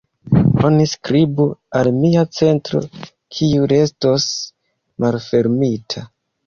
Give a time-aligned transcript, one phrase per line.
[0.69, 1.45] Oni skribu
[1.81, 2.83] al mia centro
[3.37, 4.27] kiu restos
[5.07, 6.11] malfermita.